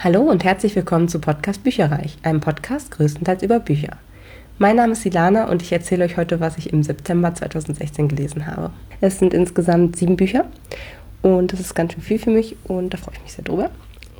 [0.00, 3.96] Hallo und herzlich willkommen zu Podcast Bücherreich, einem Podcast größtenteils über Bücher.
[4.56, 8.46] Mein Name ist Silana und ich erzähle euch heute, was ich im September 2016 gelesen
[8.46, 8.70] habe.
[9.00, 10.44] Es sind insgesamt sieben Bücher
[11.22, 13.70] und das ist ganz schön viel für mich und da freue ich mich sehr drüber.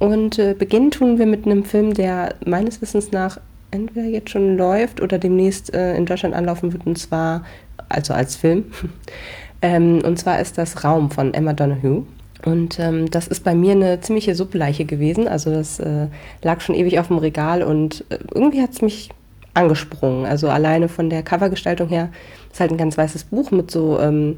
[0.00, 3.38] Und äh, beginnen tun wir mit einem Film, der meines Wissens nach
[3.70, 7.44] entweder jetzt schon läuft oder demnächst äh, in Deutschland anlaufen wird, und zwar,
[7.88, 8.64] also als Film.
[9.62, 12.04] ähm, und zwar ist das Raum von Emma Donoghue.
[12.44, 15.26] Und ähm, das ist bei mir eine ziemliche Suppleiche gewesen.
[15.26, 16.06] Also das äh,
[16.42, 19.10] lag schon ewig auf dem Regal und äh, irgendwie hat es mich
[19.54, 20.24] angesprungen.
[20.24, 22.10] Also alleine von der Covergestaltung her
[22.52, 24.36] ist halt ein ganz weißes Buch mit so ähm,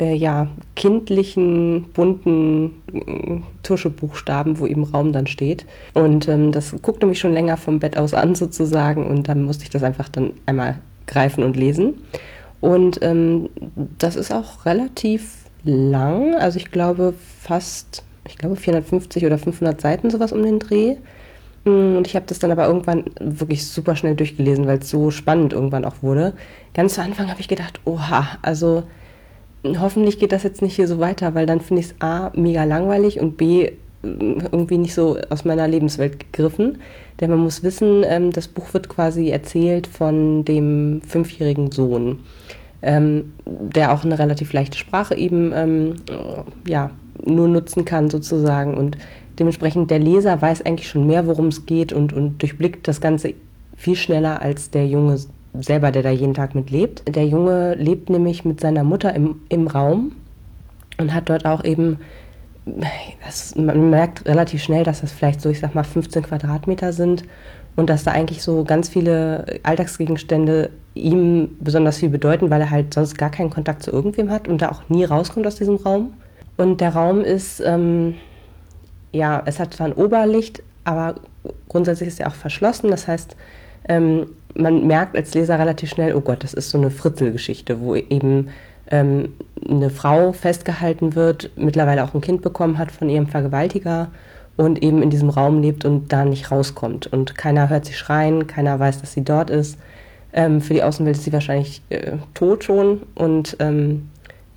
[0.00, 5.66] äh, ja, kindlichen, bunten äh, Tuschebuchstaben, wo eben Raum dann steht.
[5.94, 9.64] Und ähm, das guckte mich schon länger vom Bett aus an sozusagen und dann musste
[9.64, 11.94] ich das einfach dann einmal greifen und lesen.
[12.60, 13.48] Und ähm,
[13.98, 20.10] das ist auch relativ lang, also ich glaube fast, ich glaube 450 oder 500 Seiten
[20.10, 20.96] sowas um den Dreh.
[21.64, 25.10] Mm, und ich habe das dann aber irgendwann wirklich super schnell durchgelesen, weil es so
[25.10, 26.32] spannend irgendwann auch wurde.
[26.74, 28.84] Ganz zu Anfang habe ich gedacht, oha, also
[29.64, 32.64] hoffentlich geht das jetzt nicht hier so weiter, weil dann finde ich es A mega
[32.64, 36.78] langweilig und B mm, irgendwie nicht so aus meiner Lebenswelt gegriffen.
[37.20, 42.20] Denn man muss wissen, ähm, das Buch wird quasi erzählt von dem fünfjährigen Sohn
[42.82, 45.96] ähm, der auch eine relativ leichte Sprache eben ähm,
[46.66, 46.90] ja,
[47.24, 48.74] nur nutzen kann sozusagen.
[48.76, 48.96] Und
[49.38, 53.34] dementsprechend der Leser weiß eigentlich schon mehr, worum es geht und, und durchblickt das Ganze
[53.76, 55.18] viel schneller als der Junge
[55.60, 57.02] selber, der da jeden Tag mit lebt.
[57.14, 60.12] Der Junge lebt nämlich mit seiner Mutter im, im Raum
[60.98, 61.98] und hat dort auch eben,
[63.24, 67.24] das, man merkt relativ schnell, dass das vielleicht so, ich sag mal, 15 Quadratmeter sind
[67.76, 72.94] und dass da eigentlich so ganz viele Alltagsgegenstände ihm besonders viel bedeuten, weil er halt
[72.94, 76.14] sonst gar keinen Kontakt zu irgendwem hat und da auch nie rauskommt aus diesem Raum.
[76.56, 78.14] Und der Raum ist, ähm,
[79.12, 81.16] ja, es hat zwar ein Oberlicht, aber
[81.68, 82.90] grundsätzlich ist er auch verschlossen.
[82.90, 83.36] Das heißt,
[83.88, 87.94] ähm, man merkt als Leser relativ schnell, oh Gott, das ist so eine Fritzelgeschichte, wo
[87.94, 88.48] eben
[88.90, 89.34] ähm,
[89.68, 94.08] eine Frau festgehalten wird, mittlerweile auch ein Kind bekommen hat von ihrem Vergewaltiger
[94.56, 97.06] und eben in diesem Raum lebt und da nicht rauskommt.
[97.06, 99.78] Und keiner hört sie schreien, keiner weiß, dass sie dort ist.
[100.32, 103.02] Ähm, für die Außenwelt ist sie wahrscheinlich äh, tot schon.
[103.14, 104.08] Und ähm,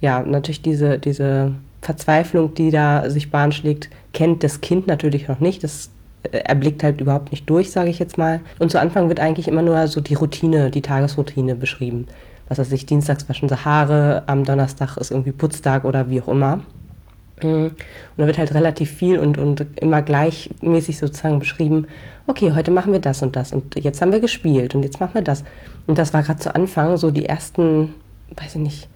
[0.01, 5.39] ja, natürlich diese, diese Verzweiflung, die da sich Bahn schlägt, kennt das Kind natürlich noch
[5.39, 5.63] nicht.
[5.63, 5.89] Das
[6.23, 8.39] äh, erblickt halt überhaupt nicht durch, sage ich jetzt mal.
[8.59, 12.07] Und zu Anfang wird eigentlich immer nur so die Routine, die Tagesroutine beschrieben.
[12.49, 16.27] Was weiß ich, dienstags waschen sie Haare, am Donnerstag ist irgendwie Putztag oder wie auch
[16.27, 16.61] immer.
[17.41, 17.65] Mhm.
[17.65, 17.75] Und
[18.17, 21.88] da wird halt relativ viel und, und immer gleichmäßig sozusagen beschrieben,
[22.27, 25.13] okay, heute machen wir das und das und jetzt haben wir gespielt und jetzt machen
[25.13, 25.43] wir das.
[25.88, 27.93] Und das war gerade zu Anfang, so die ersten,
[28.35, 28.89] weiß ich nicht,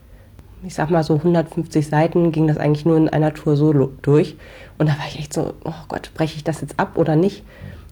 [0.65, 4.37] ich sag mal so 150 Seiten ging das eigentlich nur in einer Tour so durch.
[4.77, 7.43] Und da war ich echt so, oh Gott, breche ich das jetzt ab oder nicht?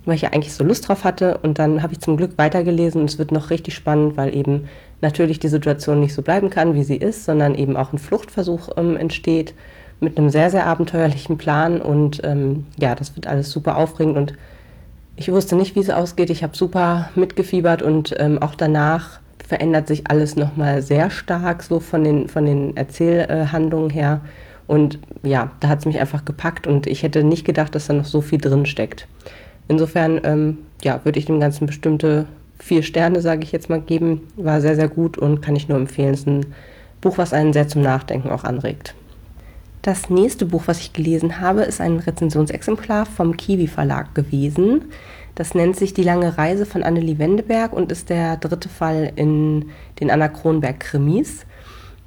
[0.06, 1.38] Weil ich ja eigentlich so Lust drauf hatte.
[1.40, 4.70] Und dann habe ich zum Glück weitergelesen und es wird noch richtig spannend, weil eben
[5.02, 8.70] natürlich die Situation nicht so bleiben kann, wie sie ist, sondern eben auch ein Fluchtversuch
[8.78, 9.54] ähm, entsteht
[10.00, 14.34] mit einem sehr, sehr abenteuerlichen Plan und ähm, ja, das wird alles super aufregend und
[15.16, 16.30] ich wusste nicht, wie es ausgeht.
[16.30, 21.80] Ich habe super mitgefiebert und ähm, auch danach verändert sich alles nochmal sehr stark, so
[21.80, 24.22] von den, von den Erzählhandlungen her.
[24.66, 27.94] Und ja, da hat es mich einfach gepackt und ich hätte nicht gedacht, dass da
[27.94, 29.08] noch so viel drin steckt.
[29.68, 32.26] Insofern, ähm, ja, würde ich dem Ganzen bestimmte
[32.62, 34.28] vier Sterne, sage ich jetzt mal, geben.
[34.36, 36.14] War sehr, sehr gut und kann ich nur empfehlen.
[36.14, 36.46] Es ist ein
[37.02, 38.96] Buch, was einen sehr zum Nachdenken auch anregt.
[39.82, 44.84] Das nächste Buch, was ich gelesen habe, ist ein Rezensionsexemplar vom Kiwi Verlag gewesen.
[45.34, 49.70] Das nennt sich Die lange Reise von Annelie Wendeberg und ist der dritte Fall in
[50.00, 51.46] den Anna Kronberg Krimis.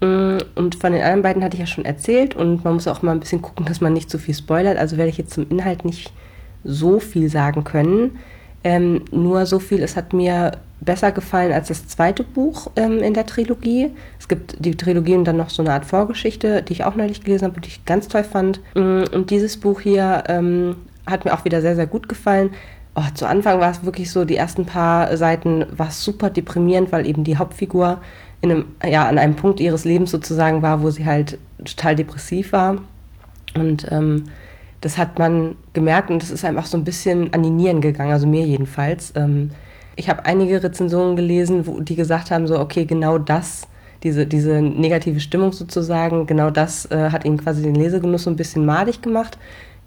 [0.00, 3.02] Mm, und von den anderen beiden hatte ich ja schon erzählt und man muss auch
[3.02, 4.78] mal ein bisschen gucken, dass man nicht zu viel spoilert.
[4.78, 6.12] Also werde ich jetzt zum Inhalt nicht
[6.62, 8.18] so viel sagen können.
[8.64, 13.14] Ähm, nur so viel, es hat mir besser gefallen als das zweite Buch ähm, in
[13.14, 13.90] der Trilogie.
[14.18, 17.22] Es gibt die Trilogie und dann noch so eine Art Vorgeschichte, die ich auch neulich
[17.22, 18.60] gelesen habe und die ich ganz toll fand.
[18.74, 20.76] Mm, und dieses Buch hier ähm,
[21.06, 22.50] hat mir auch wieder sehr, sehr gut gefallen.
[22.96, 27.06] Oh, zu Anfang war es wirklich so, die ersten paar Seiten war super deprimierend, weil
[27.06, 28.00] eben die Hauptfigur
[28.40, 32.52] in einem, ja, an einem Punkt ihres Lebens sozusagen war, wo sie halt total depressiv
[32.52, 32.78] war.
[33.54, 34.24] Und ähm,
[34.84, 37.80] das hat man gemerkt und das ist einem auch so ein bisschen an die Nieren
[37.80, 39.14] gegangen, also mir jedenfalls.
[39.16, 39.50] Ähm,
[39.96, 43.62] ich habe einige Rezensionen gelesen, wo die gesagt haben, so, okay, genau das,
[44.02, 48.36] diese, diese negative Stimmung sozusagen, genau das äh, hat ihnen quasi den Lesegenuss so ein
[48.36, 49.38] bisschen madig gemacht.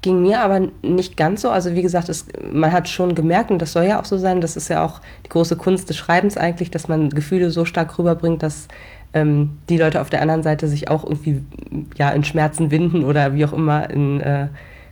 [0.02, 1.52] Ging mir aber nicht ganz so.
[1.52, 4.42] Also wie gesagt, es, man hat schon gemerkt, und das soll ja auch so sein,
[4.42, 8.00] das ist ja auch die große Kunst des Schreibens eigentlich, dass man Gefühle so stark
[8.00, 8.68] rüberbringt, dass
[9.14, 11.44] ähm, die Leute auf der anderen Seite sich auch irgendwie
[11.98, 14.48] ja, in Schmerzen winden oder wie auch immer in, äh,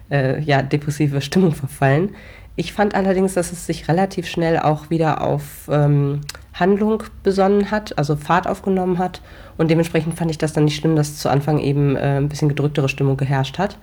[0.09, 2.15] äh, ja, depressive Stimmung verfallen.
[2.57, 6.21] Ich fand allerdings, dass es sich relativ schnell auch wieder auf ähm,
[6.53, 9.21] Handlung besonnen hat, also Fahrt aufgenommen hat.
[9.57, 12.47] Und dementsprechend fand ich das dann nicht schlimm, dass zu Anfang eben äh, ein bisschen
[12.47, 13.77] gedrücktere Stimmung geherrscht hat.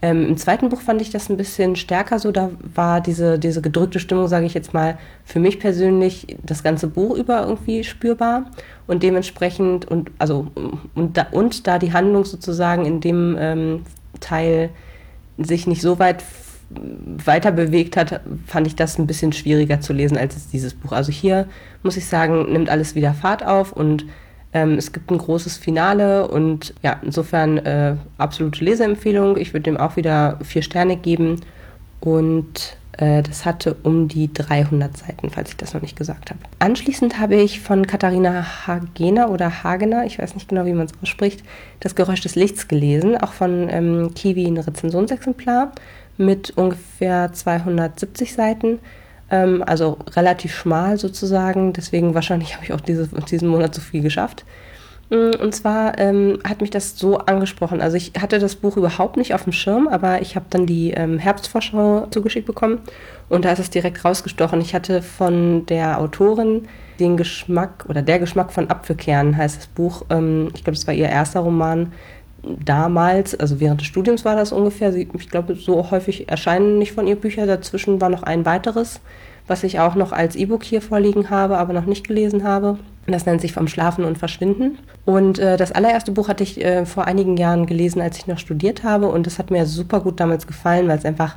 [0.00, 2.30] Ähm, Im zweiten Buch fand ich das ein bisschen stärker so.
[2.30, 6.86] Da war diese, diese gedrückte Stimmung, sage ich jetzt mal, für mich persönlich das ganze
[6.86, 8.50] Buch über irgendwie spürbar.
[8.86, 10.48] Und dementsprechend, und also
[10.94, 13.82] und da, und da die Handlung sozusagen in dem ähm,
[14.20, 14.70] Teil
[15.38, 16.24] sich nicht so weit
[16.70, 20.92] weiter bewegt hat, fand ich das ein bisschen schwieriger zu lesen als dieses Buch.
[20.92, 21.46] Also hier
[21.82, 24.04] muss ich sagen, nimmt alles wieder Fahrt auf und
[24.52, 29.36] ähm, es gibt ein großes Finale und ja, insofern äh, absolute Leseempfehlung.
[29.36, 31.40] Ich würde dem auch wieder vier Sterne geben
[32.00, 36.40] und das hatte um die 300 Seiten, falls ich das noch nicht gesagt habe.
[36.58, 40.92] Anschließend habe ich von Katharina Hagener oder Hagener, ich weiß nicht genau, wie man es
[41.00, 41.44] ausspricht,
[41.80, 45.72] das Geräusch des Lichts gelesen, auch von ähm, Kiwi ein Rezensionsexemplar
[46.16, 48.80] mit ungefähr 270 Seiten.
[49.30, 51.72] Ähm, also relativ schmal sozusagen.
[51.72, 54.44] Deswegen wahrscheinlich habe ich auch diese, diesen Monat so viel geschafft.
[55.10, 57.80] Mm, und zwar ähm, hat mich das so angesprochen.
[57.80, 60.90] Also ich hatte das Buch überhaupt nicht auf dem Schirm, aber ich habe dann die
[60.90, 62.80] ähm, Herbstvorschau zugeschickt bekommen
[63.28, 64.60] und da ist es direkt rausgestochen.
[64.60, 66.68] Ich hatte von der Autorin
[67.00, 70.04] den Geschmack oder der Geschmack von Apfelkernen heißt das Buch.
[70.10, 71.92] Ähm, ich glaube, das war ihr erster Roman
[72.42, 77.06] damals, also während des Studiums war das ungefähr, ich glaube, so häufig erscheinen nicht von
[77.06, 77.46] ihr Bücher.
[77.46, 79.00] Dazwischen war noch ein weiteres,
[79.46, 82.78] was ich auch noch als E-Book hier vorliegen habe, aber noch nicht gelesen habe.
[83.12, 84.78] Das nennt sich Vom Schlafen und Verschwinden.
[85.04, 88.38] Und äh, das allererste Buch hatte ich äh, vor einigen Jahren gelesen, als ich noch
[88.38, 89.08] studiert habe.
[89.08, 91.36] Und das hat mir super gut damals gefallen, weil es einfach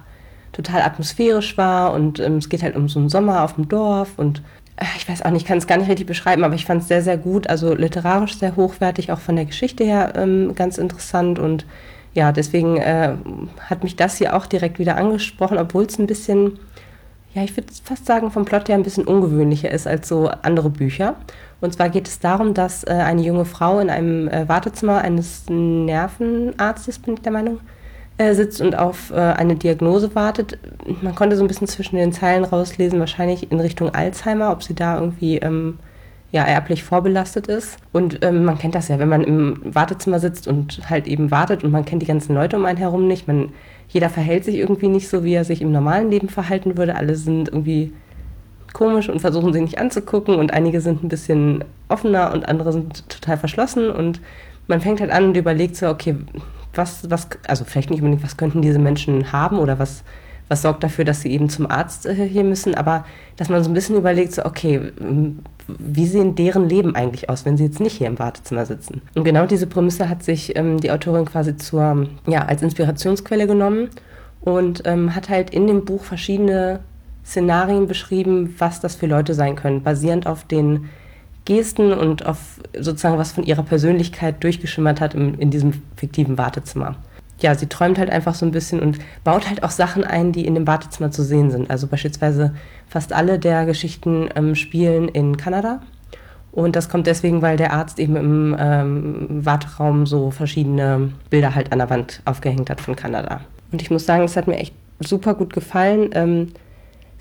[0.51, 1.93] total atmosphärisch war.
[1.93, 4.41] Und ähm, es geht halt um so einen Sommer auf dem Dorf und
[4.77, 6.81] äh, ich weiß auch nicht, ich kann es gar nicht richtig beschreiben, aber ich fand
[6.81, 7.47] es sehr, sehr gut.
[7.49, 11.39] Also literarisch sehr hochwertig, auch von der Geschichte her ähm, ganz interessant.
[11.39, 11.65] Und
[12.13, 13.15] ja, deswegen äh,
[13.69, 16.59] hat mich das hier auch direkt wieder angesprochen, obwohl es ein bisschen,
[17.33, 20.69] ja, ich würde fast sagen, vom Plot her ein bisschen ungewöhnlicher ist als so andere
[20.69, 21.15] Bücher.
[21.61, 25.43] Und zwar geht es darum, dass äh, eine junge Frau in einem äh, Wartezimmer eines
[25.47, 27.59] Nervenarztes, bin ich der Meinung,
[28.17, 30.57] äh, sitzt und auf äh, eine Diagnose wartet.
[31.01, 34.73] Man konnte so ein bisschen zwischen den Zeilen rauslesen, wahrscheinlich in Richtung Alzheimer, ob sie
[34.73, 35.79] da irgendwie ähm,
[36.31, 37.77] ja, erblich vorbelastet ist.
[37.91, 41.63] Und ähm, man kennt das ja, wenn man im Wartezimmer sitzt und halt eben wartet
[41.63, 43.27] und man kennt die ganzen Leute um einen herum nicht.
[43.27, 43.53] Man,
[43.91, 46.95] jeder verhält sich irgendwie nicht so, wie er sich im normalen Leben verhalten würde.
[46.95, 47.91] Alle sind irgendwie
[48.71, 53.09] komisch und versuchen sich nicht anzugucken und einige sind ein bisschen offener und andere sind
[53.09, 54.21] total verschlossen und
[54.67, 56.15] man fängt halt an und überlegt so, okay,
[56.73, 60.03] was, was, also vielleicht nicht unbedingt, was könnten diese Menschen haben oder was,
[60.47, 63.05] was sorgt dafür, dass sie eben zum Arzt äh, hier müssen, aber
[63.35, 64.79] dass man so ein bisschen überlegt, so, okay,
[65.79, 69.01] wie sehen deren Leben eigentlich aus, wenn sie jetzt nicht hier im Wartezimmer sitzen?
[69.15, 73.89] Und genau diese Prämisse hat sich ähm, die Autorin quasi zur, ja, als Inspirationsquelle genommen
[74.41, 76.79] und ähm, hat halt in dem Buch verschiedene
[77.25, 80.89] Szenarien beschrieben, was das für Leute sein können, basierend auf den
[81.45, 86.95] Gesten und auf sozusagen was von ihrer Persönlichkeit durchgeschimmert hat im, in diesem fiktiven Wartezimmer.
[87.41, 90.45] Ja, sie träumt halt einfach so ein bisschen und baut halt auch Sachen ein, die
[90.45, 91.69] in dem Wartezimmer zu sehen sind.
[91.69, 92.53] Also beispielsweise
[92.87, 95.81] fast alle der Geschichten ähm, spielen in Kanada.
[96.51, 101.71] Und das kommt deswegen, weil der Arzt eben im ähm, Warteraum so verschiedene Bilder halt
[101.71, 103.41] an der Wand aufgehängt hat von Kanada.
[103.71, 106.09] Und ich muss sagen, es hat mir echt super gut gefallen.
[106.13, 106.49] Ähm,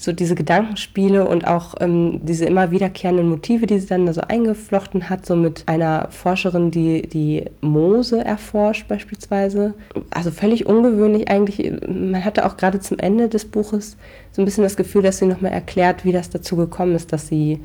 [0.00, 5.10] so diese Gedankenspiele und auch ähm, diese immer wiederkehrenden Motive, die sie dann so eingeflochten
[5.10, 9.74] hat, so mit einer Forscherin, die die Moose erforscht beispielsweise.
[10.08, 11.70] Also völlig ungewöhnlich eigentlich.
[11.86, 13.98] Man hatte auch gerade zum Ende des Buches
[14.32, 17.28] so ein bisschen das Gefühl, dass sie nochmal erklärt, wie das dazu gekommen ist, dass
[17.28, 17.60] sie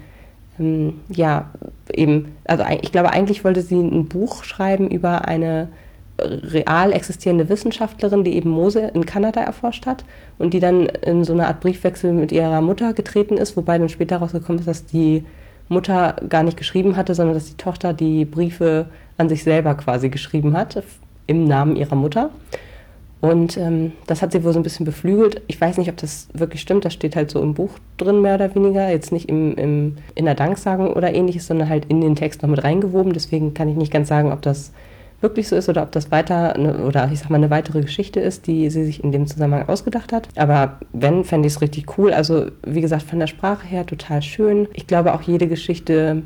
[0.60, 1.52] ähm, ja
[1.94, 5.70] eben, also ich glaube eigentlich wollte sie ein Buch schreiben über eine
[6.20, 10.06] real existierende Wissenschaftlerin, die eben Moose in Kanada erforscht hat
[10.38, 13.90] und die dann in so eine Art Briefwechsel mit ihrer Mutter getreten ist, wobei dann
[13.90, 15.26] später rausgekommen ist, dass die
[15.68, 18.86] Mutter gar nicht geschrieben hatte, sondern dass die Tochter die Briefe
[19.18, 20.82] an sich selber quasi geschrieben hat,
[21.28, 22.30] im Namen ihrer Mutter.
[23.22, 25.42] Und ähm, das hat sie wohl so ein bisschen beflügelt.
[25.48, 26.86] Ich weiß nicht, ob das wirklich stimmt.
[26.86, 28.88] Das steht halt so im Buch drin, mehr oder weniger.
[28.90, 32.50] Jetzt nicht im, im, in der Danksagung oder ähnliches, sondern halt in den Text noch
[32.50, 33.14] mit reingewoben.
[33.14, 34.72] Deswegen kann ich nicht ganz sagen, ob das
[35.26, 38.20] wirklich so ist oder ob das weiter eine, oder ich sag mal eine weitere Geschichte
[38.20, 40.30] ist, die sie sich in dem Zusammenhang ausgedacht hat.
[40.36, 42.14] Aber wenn, fände ich es richtig cool.
[42.14, 44.68] Also wie gesagt, von der Sprache her total schön.
[44.74, 46.22] Ich glaube auch jede Geschichte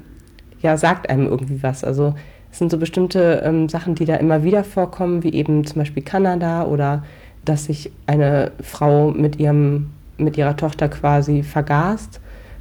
[0.62, 1.84] ja sagt einem irgendwie was.
[1.84, 2.14] Also
[2.52, 6.04] es sind so bestimmte ähm, Sachen, die da immer wieder vorkommen, wie eben zum Beispiel
[6.04, 7.04] Kanada oder
[7.46, 12.20] dass sich eine Frau mit ihrem mit ihrer Tochter quasi vergast,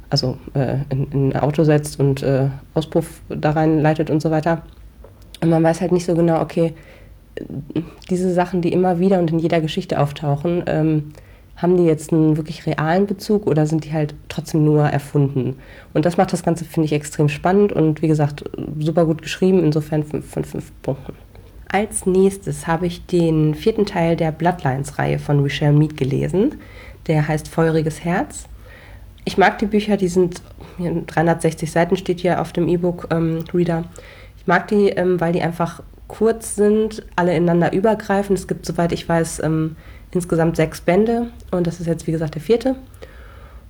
[0.09, 4.31] also äh, in, in, ein Auto setzt und äh, Auspuff da rein leitet und so
[4.31, 4.63] weiter.
[5.41, 6.73] Und man weiß halt nicht so genau, okay,
[8.09, 11.11] diese Sachen, die immer wieder und in jeder Geschichte auftauchen, ähm,
[11.55, 15.57] haben die jetzt einen wirklich realen Bezug oder sind die halt trotzdem nur erfunden?
[15.93, 18.45] Und das macht das Ganze, finde ich, extrem spannend und wie gesagt,
[18.79, 21.13] super gut geschrieben, insofern von fünf Punkten.
[21.71, 26.55] Als nächstes habe ich den vierten Teil der Bloodlines-Reihe von Michelle Mead gelesen.
[27.07, 28.45] Der heißt Feuriges Herz.
[29.25, 30.41] Ich mag die Bücher, die sind
[30.79, 33.77] 360 Seiten steht hier auf dem E-Book-Reader.
[33.77, 33.85] Ähm,
[34.49, 38.35] mag die, ähm, weil die einfach kurz sind, alle ineinander übergreifen.
[38.35, 39.77] Es gibt, soweit ich weiß, ähm,
[40.11, 42.75] insgesamt sechs Bände und das ist jetzt, wie gesagt, der vierte.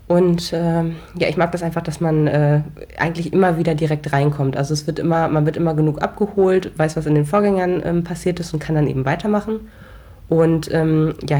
[0.08, 0.86] Und äh,
[1.20, 2.62] ja, ich mag das einfach, dass man äh,
[2.98, 4.58] eigentlich immer wieder direkt reinkommt.
[4.58, 8.04] Also es wird immer, man wird immer genug abgeholt, weiß, was in den Vorgängern ähm,
[8.04, 9.70] passiert ist und kann dann eben weitermachen.
[10.30, 11.40] Und ähm, ja,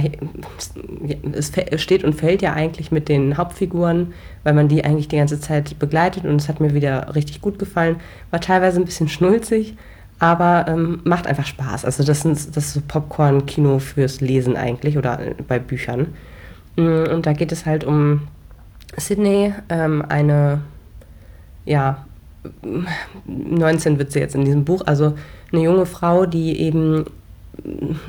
[1.32, 5.40] es steht und fällt ja eigentlich mit den Hauptfiguren, weil man die eigentlich die ganze
[5.40, 7.98] Zeit begleitet und es hat mir wieder richtig gut gefallen.
[8.32, 9.76] War teilweise ein bisschen schnulzig,
[10.18, 11.86] aber ähm, macht einfach Spaß.
[11.86, 16.08] Also das, sind, das ist so Popcorn-Kino fürs Lesen eigentlich oder äh, bei Büchern.
[16.76, 18.28] Mm, und da geht es halt um
[18.98, 20.62] Sydney, ähm, eine,
[21.66, 22.06] ja,
[23.28, 25.14] 19 wird sie jetzt in diesem Buch, also
[25.52, 27.06] eine junge Frau, die eben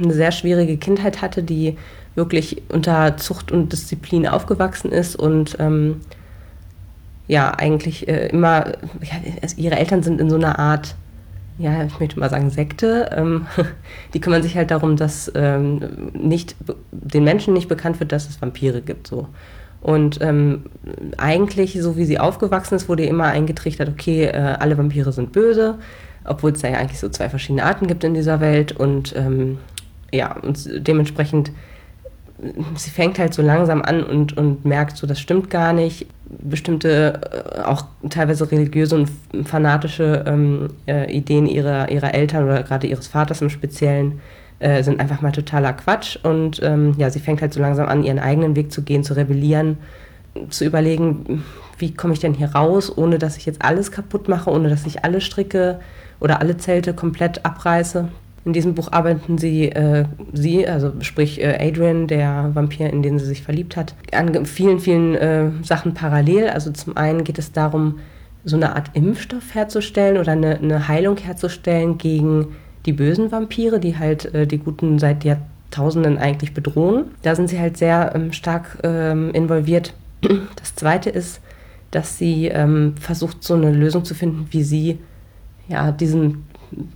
[0.02, 1.76] eine sehr schwierige Kindheit hatte, die
[2.14, 6.00] wirklich unter Zucht und Disziplin aufgewachsen ist und ähm,
[7.30, 9.14] ja, eigentlich äh, immer, ja,
[9.56, 10.96] ihre Eltern sind in so einer Art,
[11.58, 13.08] ja, ich möchte mal sagen, Sekte.
[13.16, 13.46] Ähm,
[14.14, 16.56] die kümmern sich halt darum, dass ähm, nicht,
[16.90, 19.06] den Menschen nicht bekannt wird, dass es Vampire gibt.
[19.06, 19.28] So.
[19.80, 20.64] Und ähm,
[21.18, 25.30] eigentlich, so wie sie aufgewachsen ist, wurde ihr immer eingetrichtert, okay, äh, alle Vampire sind
[25.30, 25.78] böse,
[26.24, 28.72] obwohl es da ja eigentlich so zwei verschiedene Arten gibt in dieser Welt.
[28.72, 29.58] Und ähm,
[30.12, 31.52] ja, und dementsprechend,
[32.74, 36.06] sie fängt halt so langsam an und, und merkt so, das stimmt gar nicht.
[36.26, 37.20] Bestimmte,
[37.56, 39.10] äh, auch teilweise religiöse und
[39.44, 44.20] fanatische ähm, äh, Ideen ihrer, ihrer Eltern oder gerade ihres Vaters im Speziellen
[44.60, 46.18] äh, sind einfach mal totaler Quatsch.
[46.22, 49.16] Und ähm, ja, sie fängt halt so langsam an, ihren eigenen Weg zu gehen, zu
[49.16, 49.78] rebellieren,
[50.50, 51.42] zu überlegen,
[51.78, 54.86] wie komme ich denn hier raus, ohne dass ich jetzt alles kaputt mache, ohne dass
[54.86, 55.80] ich alle Stricke
[56.20, 58.08] oder alle Zelte komplett abreiße.
[58.44, 63.18] In diesem Buch arbeiten sie, äh, sie, also sprich äh, Adrian, der Vampir, in den
[63.18, 66.48] sie sich verliebt hat, an vielen, vielen äh, Sachen parallel.
[66.48, 67.98] Also zum einen geht es darum,
[68.44, 73.98] so eine Art Impfstoff herzustellen oder eine, eine Heilung herzustellen gegen die bösen Vampire, die
[73.98, 77.06] halt äh, die Guten seit Jahrtausenden eigentlich bedrohen.
[77.22, 79.92] Da sind sie halt sehr ähm, stark ähm, involviert.
[80.56, 81.40] Das Zweite ist,
[81.90, 84.98] dass sie ähm, versucht, so eine Lösung zu finden, wie sie
[85.70, 86.44] ja diesen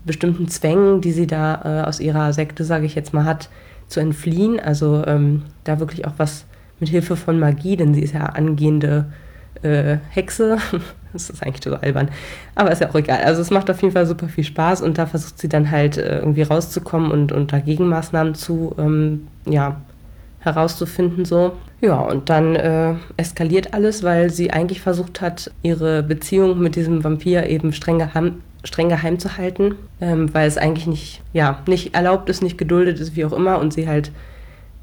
[0.04, 3.48] bestimmten Zwängen, die sie da äh, aus ihrer Sekte, sage ich jetzt mal, hat,
[3.88, 4.60] zu entfliehen.
[4.60, 6.44] Also ähm, da wirklich auch was
[6.80, 9.06] mit Hilfe von Magie, denn sie ist ja angehende
[9.62, 10.58] äh, Hexe.
[11.12, 12.08] das ist eigentlich so albern.
[12.54, 13.22] Aber ist ja auch egal.
[13.24, 15.96] Also es macht auf jeden Fall super viel Spaß und da versucht sie dann halt
[15.96, 19.80] äh, irgendwie rauszukommen und, und da Gegenmaßnahmen zu, ähm, ja,
[20.40, 21.52] herauszufinden so.
[21.80, 27.02] Ja, und dann äh, eskaliert alles, weil sie eigentlich versucht hat, ihre Beziehung mit diesem
[27.02, 31.94] Vampir eben streng geheim, streng geheim zu halten, ähm, weil es eigentlich nicht, ja, nicht
[31.94, 34.10] erlaubt ist, nicht geduldet ist, wie auch immer, und sie halt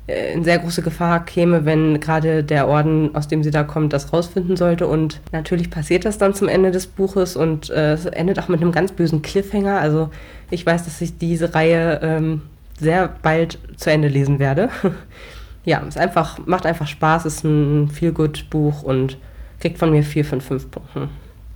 [0.07, 3.93] äh, in sehr große Gefahr käme, wenn gerade der Orden, aus dem sie da kommt,
[3.93, 4.87] das rausfinden sollte.
[4.87, 8.61] Und natürlich passiert das dann zum Ende des Buches und äh, es endet auch mit
[8.61, 9.79] einem ganz bösen Cliffhanger.
[9.79, 10.09] Also
[10.49, 12.41] ich weiß, dass ich diese Reihe ähm,
[12.79, 14.69] sehr bald zu Ende lesen werde.
[15.65, 19.17] ja, es einfach, macht einfach Spaß, ist ein Feel-Good-Buch und
[19.59, 21.09] kriegt von mir vier von fünf Punkten.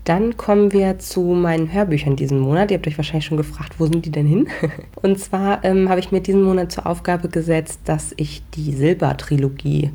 [0.05, 2.69] Dann kommen wir zu meinen Hörbüchern diesen Monat.
[2.69, 4.47] Ihr habt euch wahrscheinlich schon gefragt, wo sind die denn hin?
[5.01, 9.91] Und zwar ähm, habe ich mir diesen Monat zur Aufgabe gesetzt, dass ich die Silber-Trilogie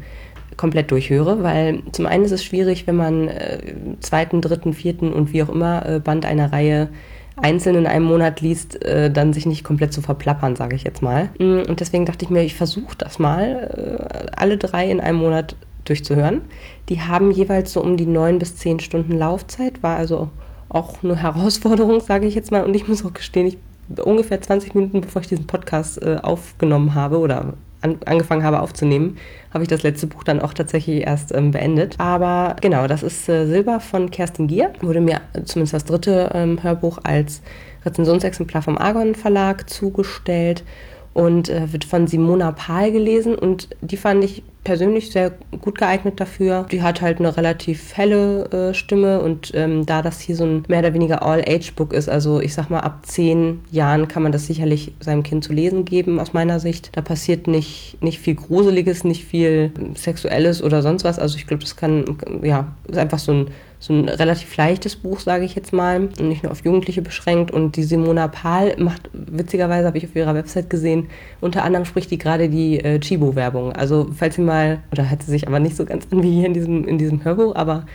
[0.56, 3.60] komplett durchhöre, weil zum einen ist es schwierig, wenn man äh,
[4.00, 6.88] zweiten, dritten, vierten und wie auch immer äh, Band einer Reihe
[7.36, 11.02] einzeln in einem Monat liest, äh, dann sich nicht komplett zu verplappern, sage ich jetzt
[11.02, 11.30] mal.
[11.38, 15.18] Mm, und deswegen dachte ich mir, ich versuche das mal, äh, alle drei in einem
[15.18, 15.54] Monat
[15.90, 16.42] durchzuhören.
[16.88, 20.30] Die haben jeweils so um die neun bis zehn Stunden Laufzeit, war also
[20.68, 22.64] auch eine Herausforderung, sage ich jetzt mal.
[22.64, 23.58] Und ich muss auch gestehen, ich
[24.02, 29.16] ungefähr 20 Minuten bevor ich diesen Podcast äh, aufgenommen habe oder an, angefangen habe aufzunehmen,
[29.52, 31.96] habe ich das letzte Buch dann auch tatsächlich erst ähm, beendet.
[31.98, 34.72] Aber genau, das ist äh, Silber von Kerstin Gier.
[34.80, 37.42] Wurde mir zumindest das dritte ähm, Hörbuch als
[37.84, 40.62] Rezensionsexemplar vom Argon Verlag zugestellt
[41.12, 46.20] und äh, wird von Simona Pahl gelesen und die fand ich persönlich sehr gut geeignet
[46.20, 46.66] dafür.
[46.70, 50.64] Die hat halt eine relativ helle äh, Stimme und ähm, da das hier so ein
[50.68, 54.46] mehr oder weniger All-Age-Book ist, also ich sag mal, ab zehn Jahren kann man das
[54.46, 56.90] sicherlich seinem Kind zu lesen geben, aus meiner Sicht.
[56.92, 61.18] Da passiert nicht, nicht viel Gruseliges, nicht viel Sexuelles oder sonst was.
[61.18, 63.46] Also ich glaube, das kann, ja, ist einfach so ein
[63.80, 67.50] so ein relativ leichtes Buch, sage ich jetzt mal, und nicht nur auf Jugendliche beschränkt.
[67.50, 71.08] Und die Simona Pahl macht, witzigerweise habe ich auf ihrer Website gesehen,
[71.40, 73.72] unter anderem spricht die gerade die äh, Chibo-Werbung.
[73.72, 76.46] Also falls ihr mal, oder hat sie sich aber nicht so ganz an wie hier
[76.46, 77.86] in diesem, in diesem Hörbuch, aber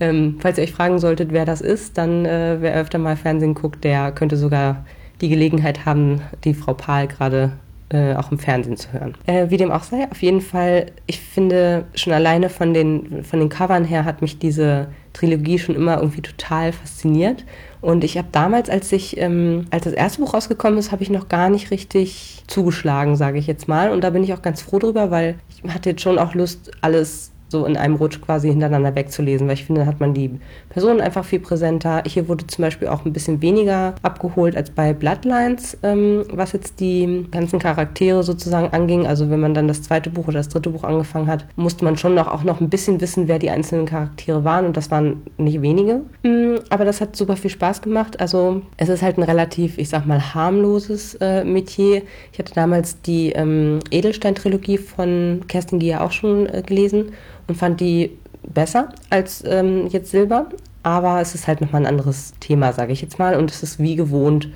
[0.00, 3.54] ähm, falls ihr euch fragen solltet, wer das ist, dann äh, wer öfter mal Fernsehen
[3.54, 4.86] guckt, der könnte sogar
[5.20, 7.52] die Gelegenheit haben, die Frau Pahl gerade
[7.94, 9.14] äh, auch im Fernsehen zu hören.
[9.26, 13.38] Äh, wie dem auch sei, auf jeden Fall, ich finde schon alleine von den, von
[13.38, 17.44] den Covern her hat mich diese Trilogie schon immer irgendwie total fasziniert.
[17.80, 21.10] Und ich habe damals, als ich, ähm, als das erste Buch rausgekommen ist, habe ich
[21.10, 23.92] noch gar nicht richtig zugeschlagen, sage ich jetzt mal.
[23.92, 26.72] Und da bin ich auch ganz froh drüber, weil ich hatte jetzt schon auch Lust,
[26.80, 31.00] alles so in einem Rutsch quasi hintereinander wegzulesen, weil ich finde, hat man die Personen
[31.00, 32.02] einfach viel präsenter.
[32.04, 36.80] Hier wurde zum Beispiel auch ein bisschen weniger abgeholt als bei Bloodlines, ähm, was jetzt
[36.80, 39.06] die ganzen Charaktere sozusagen anging.
[39.06, 41.96] Also wenn man dann das zweite Buch oder das dritte Buch angefangen hat, musste man
[41.96, 45.22] schon noch auch noch ein bisschen wissen, wer die einzelnen Charaktere waren und das waren
[45.38, 46.00] nicht wenige.
[46.24, 48.18] Mhm, aber das hat super viel Spaß gemacht.
[48.18, 52.02] Also es ist halt ein relativ, ich sag mal, harmloses äh, Metier.
[52.32, 57.12] Ich hatte damals die ähm, Edelstein-Trilogie von Kerstin Gier auch schon äh, gelesen
[57.46, 60.46] und fand die besser als ähm, jetzt Silber.
[60.82, 63.36] Aber es ist halt nochmal ein anderes Thema, sage ich jetzt mal.
[63.36, 64.50] Und es ist wie gewohnt.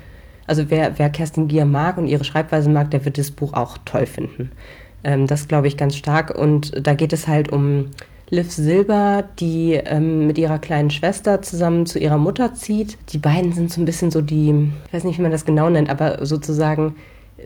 [0.45, 3.77] Also wer, wer Kerstin Gier mag und ihre Schreibweise mag, der wird das Buch auch
[3.85, 4.51] toll finden.
[5.03, 6.37] Ähm, das glaube ich ganz stark.
[6.37, 7.87] Und da geht es halt um
[8.29, 12.97] Liv Silber, die ähm, mit ihrer kleinen Schwester zusammen zu ihrer Mutter zieht.
[13.09, 15.69] Die beiden sind so ein bisschen so die, ich weiß nicht, wie man das genau
[15.69, 16.95] nennt, aber sozusagen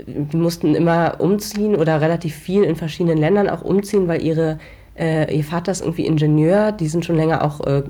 [0.08, 4.60] die mussten immer umziehen oder relativ viel in verschiedenen Ländern auch umziehen, weil ihre
[4.98, 7.84] äh, ihr Vater ist irgendwie Ingenieur, die sind schon länger auch äh,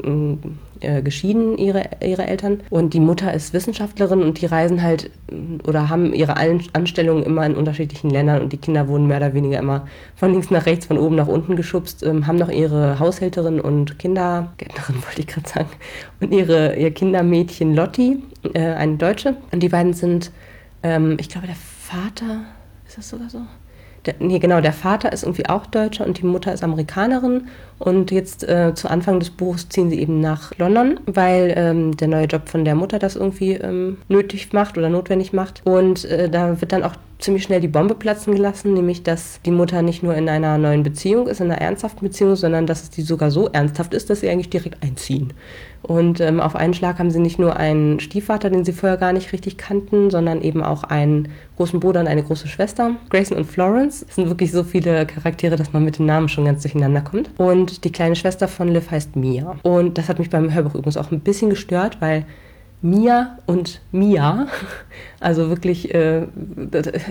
[0.79, 2.61] äh, geschieden, ihre, ihre Eltern.
[2.69, 5.11] Und die Mutter ist Wissenschaftlerin und die reisen halt
[5.65, 6.35] oder haben ihre
[6.73, 10.49] Anstellungen immer in unterschiedlichen Ländern und die Kinder wurden mehr oder weniger immer von links
[10.49, 15.21] nach rechts, von oben nach unten geschubst, ähm, haben noch ihre Haushälterin und Kindergärtnerin, wollte
[15.21, 15.69] ich gerade sagen,
[16.19, 18.21] und ihre, ihr Kindermädchen Lotti,
[18.53, 19.37] äh, eine Deutsche.
[19.51, 20.31] Und die beiden sind,
[20.83, 22.41] ähm, ich glaube, der Vater,
[22.87, 23.39] ist das sogar so?
[24.05, 27.47] Der, nee, genau, der Vater ist irgendwie auch Deutscher und die Mutter ist Amerikanerin.
[27.79, 32.07] Und jetzt äh, zu Anfang des Buches ziehen sie eben nach London, weil ähm, der
[32.07, 35.61] neue Job von der Mutter das irgendwie ähm, nötig macht oder notwendig macht.
[35.65, 39.51] Und äh, da wird dann auch ziemlich schnell die Bombe platzen gelassen, nämlich dass die
[39.51, 42.89] Mutter nicht nur in einer neuen Beziehung ist, in einer ernsthaften Beziehung, sondern dass es
[42.89, 45.33] die sogar so ernsthaft ist, dass sie eigentlich direkt einziehen.
[45.83, 49.13] Und ähm, auf einen Schlag haben sie nicht nur einen Stiefvater, den sie vorher gar
[49.13, 52.95] nicht richtig kannten, sondern eben auch einen großen Bruder und eine große Schwester.
[53.09, 54.05] Grayson und Florence.
[54.07, 57.29] Es sind wirklich so viele Charaktere, dass man mit den Namen schon ganz durcheinander kommt.
[57.37, 59.57] Und die kleine Schwester von Liv heißt Mia.
[59.63, 62.25] Und das hat mich beim Hörbuch übrigens auch ein bisschen gestört, weil
[62.83, 64.47] Mia und Mia.
[65.21, 66.27] Also wirklich, äh,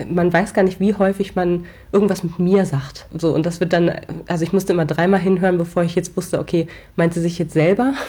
[0.07, 3.07] man weiß gar nicht, wie häufig man irgendwas mit mir sagt.
[3.17, 3.91] So, und das wird dann,
[4.27, 7.53] also ich musste immer dreimal hinhören, bevor ich jetzt wusste, okay, meint sie sich jetzt
[7.53, 7.93] selber?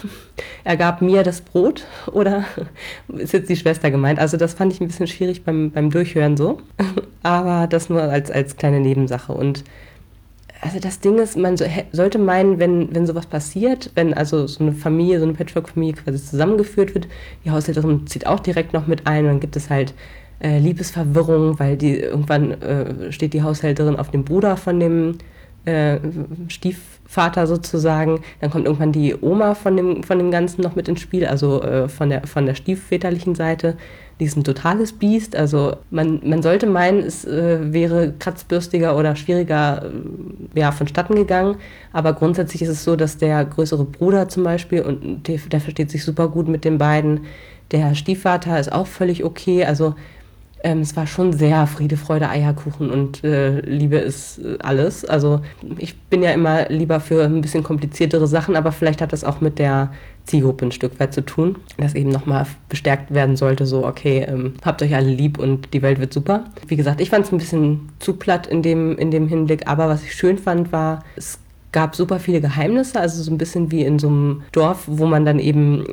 [0.65, 2.45] Er gab mir das Brot oder
[3.09, 4.19] ist jetzt die Schwester gemeint?
[4.19, 6.61] Also das fand ich ein bisschen schwierig beim, beim Durchhören so.
[7.23, 9.33] Aber das nur als, als kleine Nebensache.
[9.33, 9.65] Und
[10.65, 14.65] also das Ding ist, man so, sollte meinen, wenn, wenn sowas passiert, wenn also so
[14.65, 17.07] eine Familie, so eine Patchwork-Familie quasi zusammengeführt wird,
[17.45, 19.93] die Haushälterin zieht auch direkt noch mit ein, dann gibt es halt
[20.41, 25.19] äh, Liebesverwirrung, weil die irgendwann äh, steht die Haushälterin auf dem Bruder von dem
[25.65, 25.99] äh,
[26.49, 28.21] Stiefvater sozusagen.
[28.41, 31.63] Dann kommt irgendwann die Oma von dem, von dem Ganzen noch mit ins Spiel, also
[31.63, 33.77] äh, von, der, von der stiefväterlichen Seite.
[34.21, 35.35] Die ist ein totales Biest.
[35.35, 39.87] Also man, man sollte meinen, es äh, wäre kratzbürstiger oder schwieriger
[40.55, 41.57] äh, ja, vonstatten gegangen.
[41.93, 45.91] Aber grundsätzlich ist es so, dass der größere Bruder zum Beispiel, und der, der versteht
[45.91, 47.21] sich super gut mit den beiden,
[47.73, 49.65] der Stiefvater ist auch völlig okay.
[49.65, 49.95] Also
[50.65, 55.05] ähm, es war schon sehr Friede, Freude, Eierkuchen und äh, Liebe ist äh, alles.
[55.05, 55.43] Also
[55.77, 59.43] ich bin ja immer lieber für ein bisschen kompliziertere Sachen, aber vielleicht hat das auch
[59.43, 59.93] mit der
[60.25, 64.55] Zielgruppe ein Stück weit zu tun, dass eben nochmal bestärkt werden sollte, so okay, ähm,
[64.65, 66.45] habt euch alle lieb und die Welt wird super.
[66.67, 69.89] Wie gesagt, ich fand es ein bisschen zu platt in dem, in dem Hinblick, aber
[69.91, 71.39] was ich schön fand, war, es
[71.73, 75.27] gab super viele Geheimnisse, also so ein bisschen wie in so einem Dorf, wo man
[75.27, 75.85] dann eben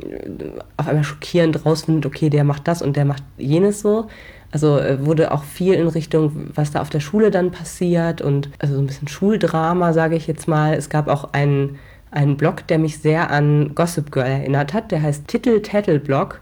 [0.78, 4.06] auf einmal schockierend rausfindet, okay, der macht das und der macht jenes so.
[4.52, 8.50] Also äh, wurde auch viel in Richtung, was da auf der Schule dann passiert und
[8.58, 10.74] also so ein bisschen Schuldrama, sage ich jetzt mal.
[10.74, 11.78] Es gab auch einen,
[12.10, 14.92] einen Blog, der mich sehr an Gossip Girl erinnert hat.
[14.92, 16.40] Der heißt Titel Tattle Blog.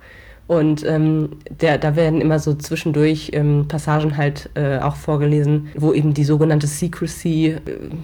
[0.49, 5.93] Und ähm, der, da werden immer so zwischendurch ähm, Passagen halt äh, auch vorgelesen, wo
[5.93, 7.59] eben die sogenannte Secrecy äh,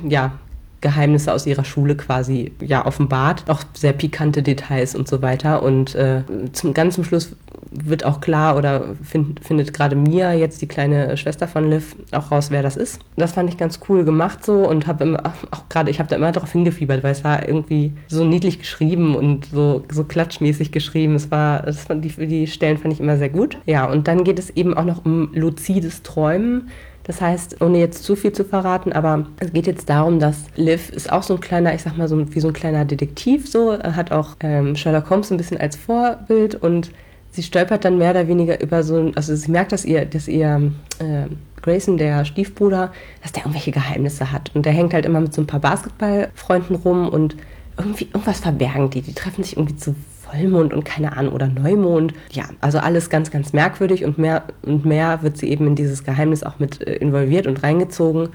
[0.08, 0.38] ja,
[0.87, 3.42] Geheimnisse aus ihrer Schule quasi ja offenbart.
[3.49, 5.64] Auch sehr pikante Details und so weiter.
[5.64, 6.22] Und äh,
[6.53, 7.35] zum ganz zum Schluss
[7.72, 12.31] wird auch klar oder find, findet gerade Mia, jetzt die kleine Schwester von Liv, auch
[12.31, 13.01] raus, wer das ist.
[13.16, 15.18] Das fand ich ganz cool gemacht so und habe
[15.51, 19.16] auch gerade, ich habe da immer darauf hingefiebert, weil es war irgendwie so niedlich geschrieben
[19.16, 21.16] und so, so klatschmäßig geschrieben.
[21.16, 23.59] Es war, das fand die, die Stellen fand ich immer sehr gut.
[23.66, 26.68] Ja, und dann geht es eben auch noch um luzides Träumen.
[27.06, 30.90] Das heißt, ohne jetzt zu viel zu verraten, aber es geht jetzt darum, dass Liv
[30.90, 33.78] ist auch so ein kleiner, ich sag mal so wie so ein kleiner Detektiv, so
[33.80, 36.90] hat auch ähm, Sherlock Holmes ein bisschen als Vorbild und
[37.30, 40.26] sie stolpert dann mehr oder weniger über so ein, also sie merkt, dass ihr, dass
[40.26, 41.26] ihr äh,
[41.62, 42.92] Grayson, der Stiefbruder,
[43.22, 44.50] dass der irgendwelche Geheimnisse hat.
[44.54, 47.36] Und der hängt halt immer mit so ein paar Basketballfreunden rum und
[47.76, 49.02] irgendwie irgendwas verbergen die.
[49.02, 49.94] Die treffen sich irgendwie zu
[50.30, 52.14] Vollmond und keine Ahnung oder Neumond.
[52.32, 56.04] Ja, also alles ganz, ganz merkwürdig und mehr und mehr wird sie eben in dieses
[56.04, 58.28] Geheimnis auch mit äh, involviert und reingezogen.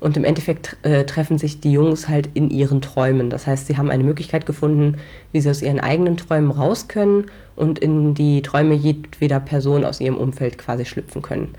[0.00, 3.30] Und im Endeffekt äh, treffen sich die Jungs halt in ihren Träumen.
[3.30, 4.96] Das heißt, sie haben eine Möglichkeit gefunden,
[5.32, 7.26] wie sie aus ihren eigenen Träumen raus können
[7.56, 11.54] und in die Träume jedweder Person aus ihrem Umfeld quasi schlüpfen können.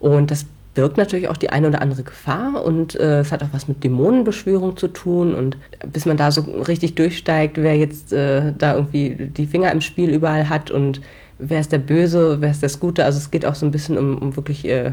[0.00, 0.44] Und das
[0.78, 3.82] birgt natürlich auch die eine oder andere Gefahr und äh, es hat auch was mit
[3.82, 5.34] Dämonenbeschwörung zu tun.
[5.34, 5.56] Und
[5.92, 10.10] bis man da so richtig durchsteigt, wer jetzt äh, da irgendwie die Finger im Spiel
[10.10, 11.00] überall hat und
[11.40, 13.04] wer ist der Böse, wer ist das Gute.
[13.04, 14.92] Also es geht auch so ein bisschen um, um wirklich äh,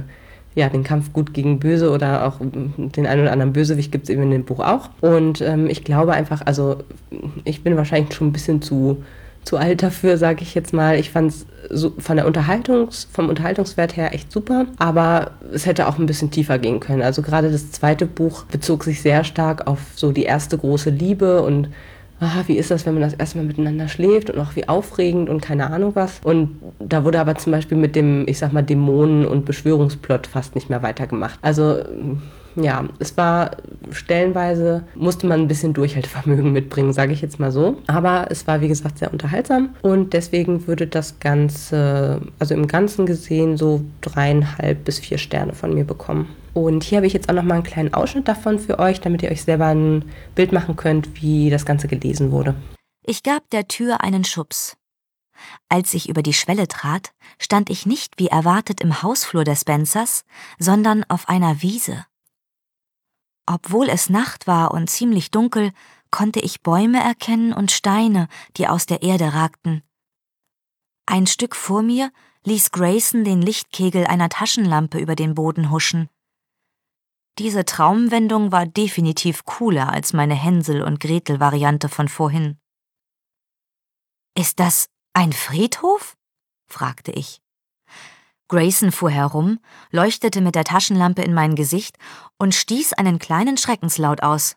[0.56, 4.10] ja, den Kampf gut gegen böse oder auch den einen oder anderen Bösewicht gibt es
[4.10, 4.90] eben in dem Buch auch.
[5.02, 6.78] Und ähm, ich glaube einfach, also
[7.44, 9.04] ich bin wahrscheinlich schon ein bisschen zu,
[9.46, 11.00] zu alt dafür, sage ich jetzt mal.
[11.00, 15.88] Ich fand es so von der Unterhaltungs, vom Unterhaltungswert her echt super, aber es hätte
[15.88, 17.02] auch ein bisschen tiefer gehen können.
[17.02, 21.42] Also gerade das zweite Buch bezog sich sehr stark auf so die erste große Liebe
[21.42, 21.70] und
[22.20, 25.42] aha, wie ist das, wenn man das erstmal miteinander schläft und auch wie aufregend und
[25.42, 26.20] keine Ahnung was.
[26.24, 30.56] Und da wurde aber zum Beispiel mit dem, ich sag mal, Dämonen- und Beschwörungsplot fast
[30.56, 31.38] nicht mehr weitergemacht.
[31.42, 31.80] Also
[32.56, 33.52] ja, es war
[33.92, 37.78] stellenweise, musste man ein bisschen Durchhaltevermögen mitbringen, sage ich jetzt mal so.
[37.88, 43.06] Aber es war, wie gesagt, sehr unterhaltsam und deswegen würde das Ganze, also im Ganzen
[43.06, 46.30] gesehen, so dreieinhalb bis vier Sterne von mir bekommen.
[46.54, 49.22] Und hier habe ich jetzt auch noch mal einen kleinen Ausschnitt davon für euch, damit
[49.22, 52.56] ihr euch selber ein Bild machen könnt, wie das Ganze gelesen wurde.
[53.04, 54.78] Ich gab der Tür einen Schubs.
[55.68, 60.24] Als ich über die Schwelle trat, stand ich nicht wie erwartet im Hausflur des Spencers,
[60.60, 62.06] sondern auf einer Wiese.
[63.46, 65.72] Obwohl es Nacht war und ziemlich dunkel,
[66.12, 68.28] konnte ich Bäume erkennen und Steine,
[68.58, 69.84] die aus der Erde ragten.
[71.06, 72.12] Ein Stück vor mir
[72.46, 76.10] ließ Grayson den Lichtkegel einer Taschenlampe über den Boden huschen.
[77.38, 82.58] Diese Traumwendung war definitiv cooler als meine Hänsel- und Gretel-Variante von vorhin.
[84.38, 86.16] Ist das ein Friedhof?
[86.68, 87.42] fragte ich.
[88.48, 89.60] Grayson fuhr herum,
[89.92, 91.98] leuchtete mit der Taschenlampe in mein Gesicht
[92.38, 94.56] und stieß einen kleinen Schreckenslaut aus.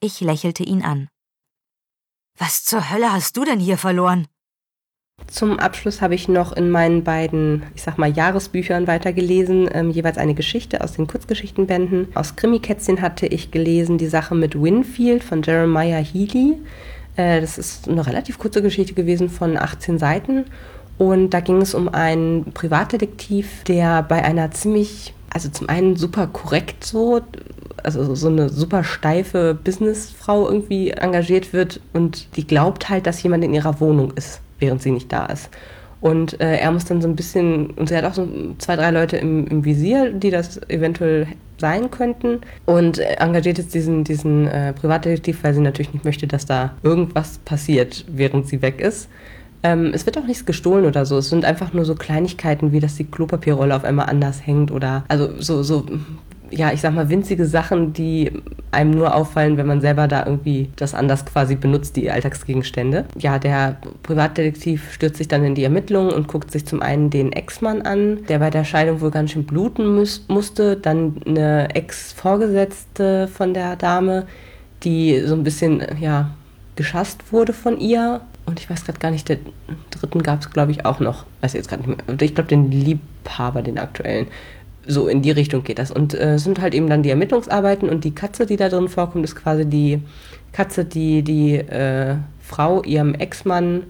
[0.00, 1.08] Ich lächelte ihn an.
[2.38, 4.26] Was zur Hölle hast du denn hier verloren?
[5.28, 10.18] Zum Abschluss habe ich noch in meinen beiden, ich sag mal, Jahresbüchern weitergelesen, ähm, jeweils
[10.18, 12.08] eine Geschichte aus den Kurzgeschichtenbänden.
[12.14, 16.58] Aus Krimikätzchen hatte ich gelesen die Sache mit Winfield von Jeremiah Healy.
[17.16, 20.44] Äh, das ist eine relativ kurze Geschichte gewesen von 18 Seiten
[20.98, 26.26] und da ging es um einen Privatdetektiv, der bei einer ziemlich, also zum einen super
[26.26, 27.20] korrekt so,
[27.82, 33.44] also so eine super steife Businessfrau irgendwie engagiert wird und die glaubt halt, dass jemand
[33.44, 35.50] in ihrer Wohnung ist, während sie nicht da ist.
[36.00, 38.28] Und äh, er muss dann so ein bisschen, und sie hat auch so
[38.58, 41.26] zwei, drei Leute im, im Visier, die das eventuell
[41.58, 42.40] sein könnten.
[42.66, 47.38] Und engagiert jetzt diesen, diesen äh, Privatdetektiv, weil sie natürlich nicht möchte, dass da irgendwas
[47.38, 49.08] passiert, während sie weg ist.
[49.66, 51.18] Ähm, es wird auch nichts gestohlen oder so.
[51.18, 55.04] Es sind einfach nur so Kleinigkeiten, wie dass die Klopapierrolle auf einmal anders hängt oder
[55.08, 55.84] also so, so
[56.52, 58.30] ja, ich sag mal, winzige Sachen, die
[58.70, 63.06] einem nur auffallen, wenn man selber da irgendwie das anders quasi benutzt, die Alltagsgegenstände.
[63.18, 67.32] Ja, der Privatdetektiv stürzt sich dann in die Ermittlungen und guckt sich zum einen den
[67.32, 73.26] Ex-Mann an, der bei der Scheidung wohl ganz schön bluten muss, musste, dann eine Ex-Vorgesetzte
[73.26, 74.26] von der Dame,
[74.84, 76.30] die so ein bisschen, ja,
[76.76, 79.40] geschasst wurde von ihr und ich weiß gerade gar nicht, den
[79.90, 81.26] dritten gab es, glaube ich, auch noch.
[81.40, 82.22] Weiß jetzt gerade nicht mehr.
[82.22, 84.28] Ich glaube, den Liebhaber, den aktuellen.
[84.86, 85.90] So in die Richtung geht das.
[85.90, 88.88] Und äh, es sind halt eben dann die Ermittlungsarbeiten und die Katze, die da drin
[88.88, 90.00] vorkommt, ist quasi die
[90.52, 93.82] Katze, die die äh, Frau ihrem Ex-Mann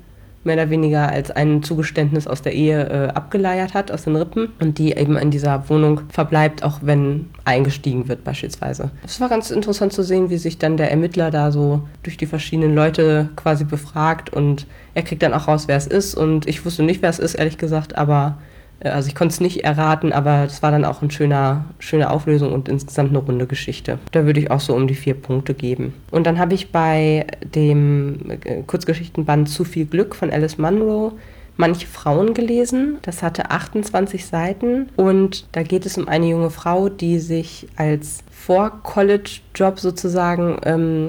[0.46, 4.52] mehr oder weniger als ein Zugeständnis aus der Ehe äh, abgeleiert hat, aus den Rippen
[4.60, 8.90] und die eben in dieser Wohnung verbleibt, auch wenn eingestiegen wird beispielsweise.
[9.04, 12.26] Es war ganz interessant zu sehen, wie sich dann der Ermittler da so durch die
[12.26, 16.64] verschiedenen Leute quasi befragt und er kriegt dann auch raus, wer es ist und ich
[16.64, 18.38] wusste nicht, wer es ist, ehrlich gesagt, aber
[18.80, 22.52] also ich konnte es nicht erraten, aber es war dann auch eine schöner, schöne Auflösung
[22.52, 23.98] und insgesamt eine runde Geschichte.
[24.12, 25.94] Da würde ich auch so um die vier Punkte geben.
[26.10, 31.12] Und dann habe ich bei dem äh, Kurzgeschichtenband Zu viel Glück von Alice Munro
[31.56, 32.98] manche Frauen gelesen.
[33.02, 38.22] Das hatte 28 Seiten und da geht es um eine junge Frau, die sich als
[38.30, 41.06] Vor-College-Job sozusagen ähm,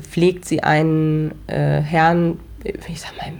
[0.00, 3.32] pflegt sie einen äh, Herrn, ich sag mal,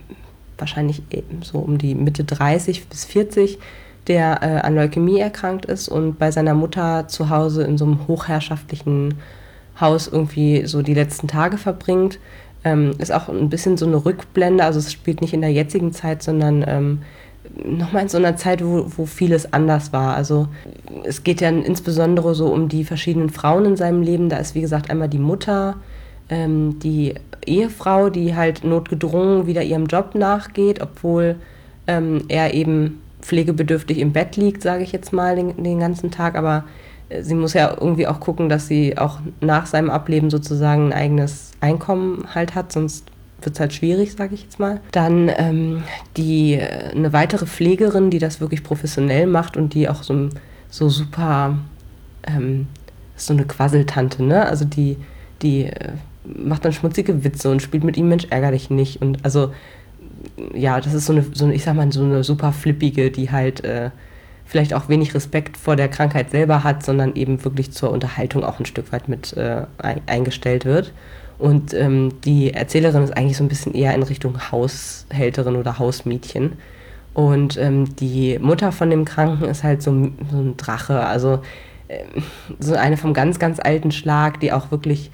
[0.59, 1.03] wahrscheinlich
[1.43, 3.59] so um die Mitte 30 bis 40,
[4.07, 8.07] der äh, an Leukämie erkrankt ist und bei seiner Mutter zu Hause in so einem
[8.07, 9.15] hochherrschaftlichen
[9.81, 12.19] Haus irgendwie so die letzten Tage verbringt.
[12.65, 15.93] Ähm, ist auch ein bisschen so eine Rückblende, also es spielt nicht in der jetzigen
[15.93, 17.03] Zeit, sondern ähm,
[17.63, 20.17] nochmal in so einer Zeit, wo, wo vieles anders war.
[20.17, 20.49] Also
[21.05, 24.29] es geht ja insbesondere so um die verschiedenen Frauen in seinem Leben.
[24.29, 25.77] Da ist wie gesagt einmal die Mutter,
[26.29, 27.15] ähm, die
[27.47, 31.37] Ehefrau, die halt notgedrungen wieder ihrem Job nachgeht, obwohl
[31.87, 36.37] ähm, er eben pflegebedürftig im Bett liegt, sage ich jetzt mal, den, den ganzen Tag.
[36.37, 36.65] Aber
[37.09, 40.93] äh, sie muss ja irgendwie auch gucken, dass sie auch nach seinem Ableben sozusagen ein
[40.93, 43.07] eigenes Einkommen halt hat, sonst
[43.43, 44.81] wird es halt schwierig, sage ich jetzt mal.
[44.93, 45.83] Dann ähm,
[46.17, 50.29] die, äh, eine weitere Pflegerin, die das wirklich professionell macht und die auch so,
[50.71, 51.59] so super,
[52.27, 52.67] ähm,
[53.17, 54.47] so eine Quasseltante, ne?
[54.47, 54.97] Also die,
[55.43, 55.93] die äh,
[56.25, 59.03] macht dann schmutzige Witze und spielt mit ihm Mensch ärger dich nicht.
[59.03, 59.53] Und also,
[60.55, 63.31] ja, das ist so eine, so eine ich sag mal, so eine super flippige, die
[63.31, 63.91] halt äh,
[64.45, 68.59] vielleicht auch wenig Respekt vor der Krankheit selber hat, sondern eben wirklich zur Unterhaltung auch
[68.59, 69.63] ein Stück weit mit äh,
[70.07, 70.93] eingestellt wird.
[71.39, 76.53] Und ähm, die Erzählerin ist eigentlich so ein bisschen eher in Richtung Haushälterin oder Hausmädchen.
[77.13, 79.91] Und ähm, die Mutter von dem Kranken ist halt so,
[80.31, 81.41] so ein Drache, also
[81.89, 82.05] äh,
[82.59, 85.11] so eine vom ganz, ganz alten Schlag, die auch wirklich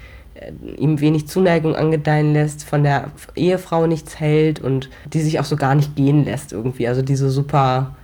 [0.77, 5.55] ihm wenig Zuneigung angedeihen lässt, von der Ehefrau nichts hält und die sich auch so
[5.55, 6.87] gar nicht gehen lässt irgendwie.
[6.87, 7.95] Also die so super,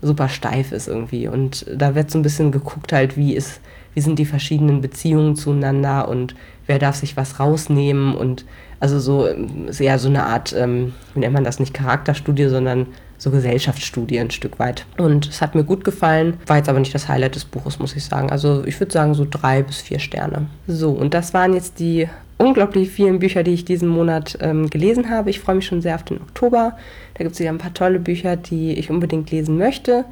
[0.00, 1.28] super steif ist irgendwie.
[1.28, 3.60] Und da wird so ein bisschen geguckt halt, wie ist,
[3.94, 6.34] wie sind die verschiedenen Beziehungen zueinander und
[6.66, 8.44] wer darf sich was rausnehmen und
[8.80, 12.86] also so ist eher so eine Art, ähm, wie nennt man das, nicht Charakterstudie, sondern
[13.22, 14.84] so Gesellschaftsstudie ein Stück weit.
[14.98, 17.94] Und es hat mir gut gefallen, war jetzt aber nicht das Highlight des Buches, muss
[17.94, 18.32] ich sagen.
[18.32, 20.46] Also ich würde sagen so drei bis vier Sterne.
[20.66, 25.08] So, und das waren jetzt die unglaublich vielen Bücher, die ich diesen Monat ähm, gelesen
[25.08, 25.30] habe.
[25.30, 26.76] Ich freue mich schon sehr auf den Oktober.
[27.14, 30.04] Da gibt es wieder ein paar tolle Bücher, die ich unbedingt lesen möchte.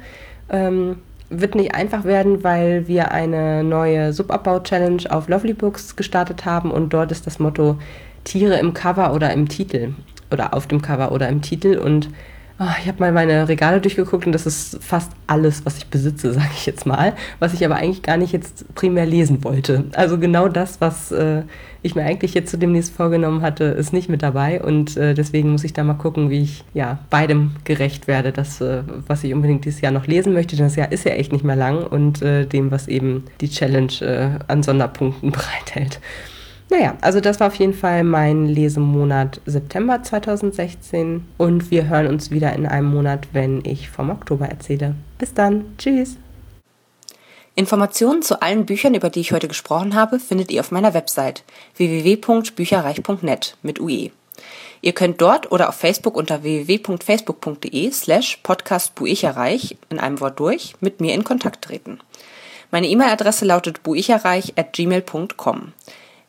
[0.49, 6.71] Ähm, wird nicht einfach werden, weil wir eine neue Subabbau-Challenge auf Lovely Books gestartet haben
[6.71, 7.77] und dort ist das Motto
[8.23, 9.95] Tiere im Cover oder im Titel
[10.31, 12.09] oder auf dem Cover oder im Titel und
[12.79, 16.49] ich habe mal meine Regale durchgeguckt und das ist fast alles, was ich besitze, sage
[16.53, 19.85] ich jetzt mal, was ich aber eigentlich gar nicht jetzt primär lesen wollte.
[19.93, 21.43] Also genau das, was äh,
[21.81, 25.51] ich mir eigentlich jetzt zu demnächst vorgenommen hatte, ist nicht mit dabei und äh, deswegen
[25.51, 29.33] muss ich da mal gucken, wie ich ja beidem gerecht werde, das, äh, was ich
[29.33, 31.83] unbedingt dieses Jahr noch lesen möchte, denn das Jahr ist ja echt nicht mehr lang
[31.83, 35.99] und äh, dem, was eben die Challenge äh, an Sonderpunkten bereithält.
[36.71, 42.31] Naja, also das war auf jeden Fall mein Lesemonat September 2016 und wir hören uns
[42.31, 44.95] wieder in einem Monat, wenn ich vom Oktober erzähle.
[45.17, 46.15] Bis dann, tschüss.
[47.55, 51.43] Informationen zu allen Büchern, über die ich heute gesprochen habe, findet ihr auf meiner Website
[51.75, 54.11] www.bücherreich.net mit UE.
[54.81, 61.01] Ihr könnt dort oder auf Facebook unter www.facebook.de slash podcastbuicherreich in einem Wort durch mit
[61.01, 61.99] mir in Kontakt treten.
[62.71, 65.73] Meine E-Mail-Adresse lautet buicherreich at gmail.com.